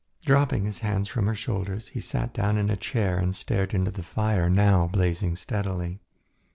[0.23, 3.91] Dropping his hands from her shoulders, he sat down in a chair and stared into
[3.91, 5.99] the fire, now blazing steadily.